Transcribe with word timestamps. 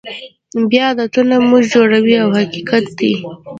بیا 0.69 0.83
عادتونه 0.91 1.35
موږ 1.49 1.63
جوړوي 1.73 2.15
دا 2.25 2.31
حقیقت 2.37 2.85
دی. 2.99 3.13